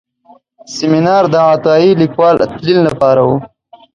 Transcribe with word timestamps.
سیمینار 0.75 1.23
د 1.33 1.35
عطایي 1.51 1.91
لیکوال 2.01 2.35
تلین 2.55 2.79
لپاره 2.87 3.21
و. 3.27 3.29